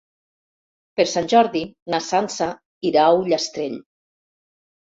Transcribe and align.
Per 0.99 1.05
Sant 1.11 1.29
Jordi 1.33 1.61
na 1.95 1.99
Sança 2.05 2.47
irà 2.93 3.05
a 3.11 3.15
Ullastrell. 3.21 3.77